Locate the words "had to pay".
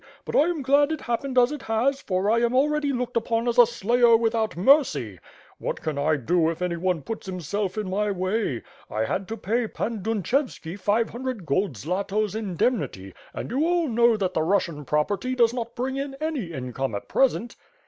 9.05-9.67